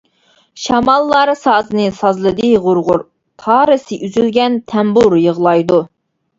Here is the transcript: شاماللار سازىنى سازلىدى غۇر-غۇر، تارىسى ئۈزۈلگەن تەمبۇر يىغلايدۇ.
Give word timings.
شاماللار 0.61 1.31
سازىنى 1.41 1.85
سازلىدى 1.99 2.49
غۇر-غۇر، 2.65 3.05
تارىسى 3.45 4.03
ئۈزۈلگەن 4.09 4.59
تەمبۇر 4.75 5.19
يىغلايدۇ. 5.29 5.83